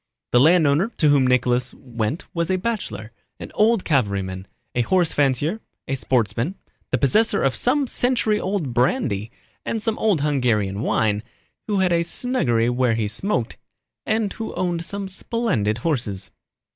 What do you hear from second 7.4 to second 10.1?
of some century old brandy and some